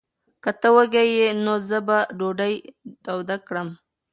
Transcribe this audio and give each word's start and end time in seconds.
که 0.43 0.51
ته 0.59 0.69
وږی 0.75 1.05
یې، 1.17 1.27
نو 1.43 1.53
زه 1.67 1.77
به 1.87 1.97
ډوډۍ 2.17 2.55
توده 3.05 3.37
کړم. 3.47 3.69